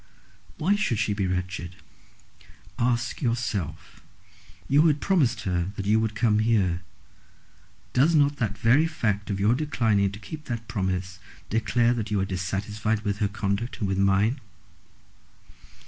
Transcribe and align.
"Why 0.57 0.75
should 0.75 0.97
she 0.97 1.13
be 1.13 1.27
wretched?" 1.27 1.75
"Ask 2.79 3.21
yourself. 3.21 4.01
You 4.67 4.87
had 4.87 4.99
promised 4.99 5.41
her 5.41 5.67
that 5.75 5.85
you 5.85 5.99
would 5.99 6.15
come 6.15 6.39
here. 6.39 6.81
Does 7.93 8.15
not 8.15 8.37
the 8.37 8.47
very 8.47 8.87
fact 8.87 9.29
of 9.29 9.39
your 9.39 9.53
declining 9.53 10.11
to 10.11 10.17
keep 10.17 10.45
that 10.45 10.67
promise 10.67 11.19
declare 11.51 11.93
that 11.93 12.09
you 12.09 12.19
are 12.19 12.25
dissatisfied 12.25 13.01
with 13.01 13.19
her 13.19 13.27
conduct, 13.27 13.77
and 13.77 13.87
with 13.87 13.99
mine?" 13.99 14.41